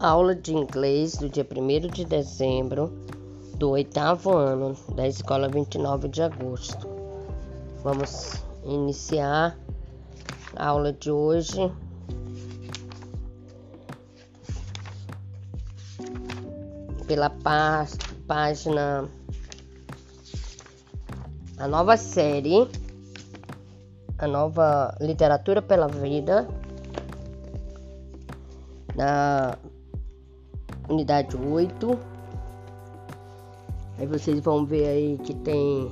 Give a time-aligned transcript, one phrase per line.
[0.00, 2.90] aula de inglês do dia 1 de dezembro
[3.56, 6.88] do oitavo ano da escola 29 de agosto.
[7.82, 9.58] Vamos iniciar
[10.56, 11.70] a aula de hoje.
[17.06, 17.86] Pela pá
[18.26, 19.06] página
[21.58, 22.66] a nova série,
[24.16, 26.48] a nova literatura pela vida,
[28.96, 29.58] na
[30.90, 31.98] unidade 8.
[33.98, 35.90] Aí vocês vão ver aí que tem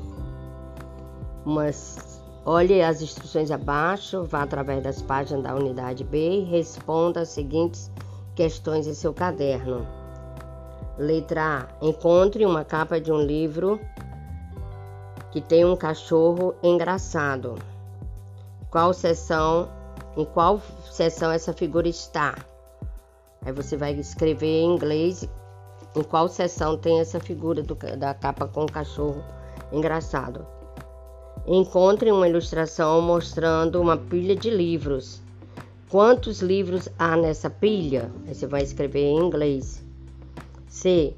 [1.44, 2.20] umas.
[2.44, 7.90] Olhe as instruções abaixo, vá através das páginas da unidade B e responda as seguintes
[8.34, 9.86] questões em seu caderno.
[10.96, 11.86] Letra A.
[11.86, 13.78] Encontre uma capa de um livro
[15.30, 17.56] que tem um cachorro engraçado.
[18.70, 19.68] Qual seção,
[20.16, 20.60] em qual
[20.90, 22.34] seção essa figura está?
[23.42, 25.28] Aí você vai escrever em inglês
[25.96, 29.22] em qual seção tem essa figura do, da capa com o cachorro
[29.72, 30.46] engraçado.
[31.46, 35.22] Encontre uma ilustração mostrando uma pilha de livros.
[35.88, 38.12] Quantos livros há nessa pilha?
[38.26, 39.82] Aí você vai escrever em inglês.
[40.68, 41.14] C.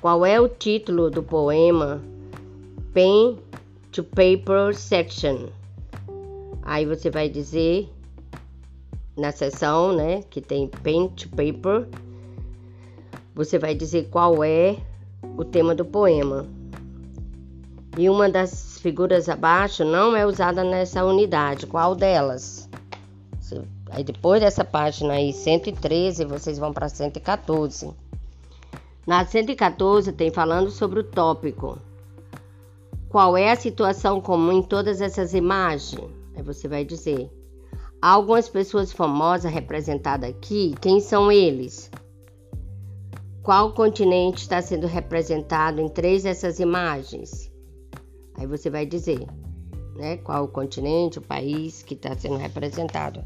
[0.00, 2.02] Qual é o título do poema
[2.92, 3.38] Pen
[3.92, 5.48] to Paper Section?
[6.62, 7.90] Aí você vai dizer
[9.16, 11.88] na seção, né, que tem to paper,
[13.34, 14.76] você vai dizer qual é
[15.36, 16.46] o tema do poema.
[17.96, 21.66] E uma das figuras abaixo não é usada nessa unidade.
[21.66, 22.68] Qual delas?
[23.90, 27.92] Aí depois dessa página aí, 113, vocês vão para 114.
[29.06, 31.78] Na 114 tem falando sobre o tópico.
[33.08, 36.10] Qual é a situação comum em todas essas imagens?
[36.34, 37.30] Aí você vai dizer
[38.04, 40.74] Há algumas pessoas famosas representadas aqui.
[40.78, 41.90] Quem são eles?
[43.42, 47.50] Qual continente está sendo representado em três dessas imagens?
[48.36, 49.26] Aí você vai dizer,
[49.96, 50.18] né?
[50.18, 53.24] Qual o continente, o país que está sendo representado.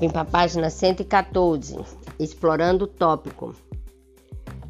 [0.00, 1.76] Vem para a página 114,
[2.18, 3.54] explorando o tópico.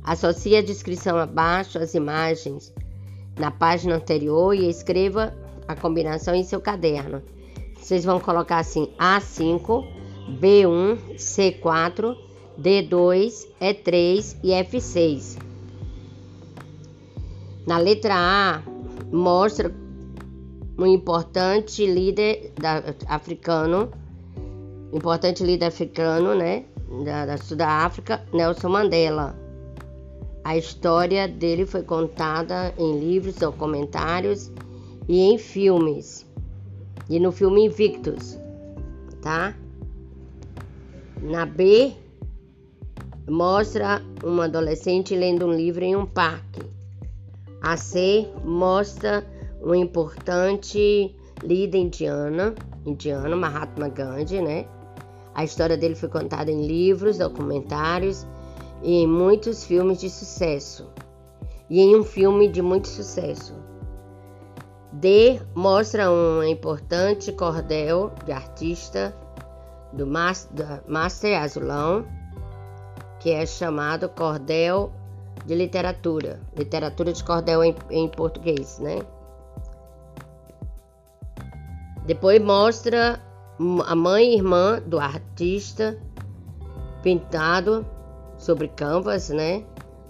[0.05, 2.75] Associe a descrição abaixo às imagens
[3.41, 5.35] na página anterior e escreva
[5.67, 7.23] a combinação em seu caderno.
[7.89, 9.83] Vocês vão colocar assim A5,
[10.39, 12.15] B1, C4,
[12.61, 15.39] D2, E3 e F6.
[17.67, 18.63] Na letra A,
[19.11, 19.75] mostra
[20.79, 23.91] um importante líder da, africano,
[24.93, 26.67] importante líder africano, né,
[27.07, 29.35] da, da Sudáfrica, Nelson Mandela.
[30.45, 34.53] A história dele foi contada em livros, documentários
[35.09, 36.28] e em filmes
[37.09, 38.39] e no filme Invictus,
[39.23, 39.55] tá?
[41.23, 41.93] Na B,
[43.29, 46.63] mostra uma adolescente lendo um livro em um parque.
[47.61, 49.27] A C mostra
[49.61, 52.55] um importante líder indiana,
[52.87, 54.67] indiano, Mahatma Gandhi, né?
[55.35, 58.27] A história dele foi contada em livros, documentários
[58.83, 60.87] e em muitos filmes de sucesso.
[61.71, 63.55] E em um filme de muito sucesso.
[64.93, 69.15] D mostra um importante cordel de artista
[69.93, 72.07] do Master Azulão,
[73.21, 74.93] que é chamado cordel
[75.45, 78.99] de literatura, literatura de cordel em, em português, né?
[82.07, 83.21] Depois mostra
[83.87, 85.99] a mãe e irmã do artista
[87.03, 87.87] pintado
[88.39, 89.65] sobre canvas, né?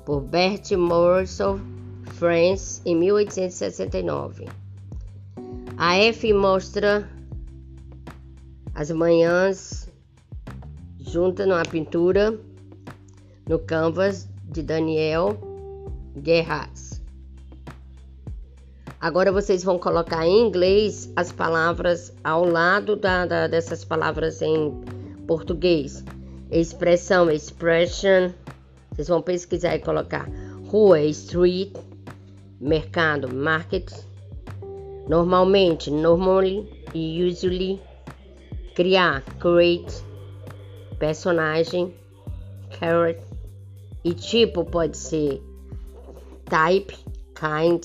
[0.05, 1.59] Por Bert Morrison,
[2.15, 4.47] France, em 1869.
[5.81, 7.09] A F mostra
[8.75, 9.89] as manhãs
[10.99, 12.37] junta numa pintura
[13.49, 15.39] no canvas de Daniel
[16.17, 17.01] Guerras.
[19.01, 24.83] Agora vocês vão colocar em inglês as palavras ao lado da, da, dessas palavras em
[25.29, 26.05] português.
[26.51, 28.33] Expressão, expression.
[28.91, 30.29] Vocês vão pesquisar e colocar
[30.67, 31.73] rua, street,
[32.61, 33.93] mercado, market,
[35.09, 37.81] Normalmente, normally usually,
[38.75, 40.03] criar, create,
[40.99, 41.95] personagem,
[42.79, 43.27] character
[44.05, 45.43] e tipo pode ser
[46.45, 46.97] type,
[47.35, 47.83] kind,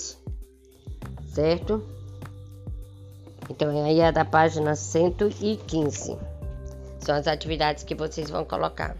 [1.28, 1.84] certo?
[3.50, 6.18] Então aí é da página 115.
[7.00, 8.96] São as atividades que vocês vão colocar.